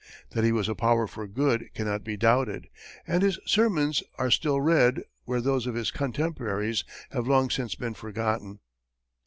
[0.31, 2.69] That he was a power for good cannot be doubted,
[3.05, 7.93] and his sermons are still read, where those of his contemporaries have long since been
[7.93, 8.61] forgotten.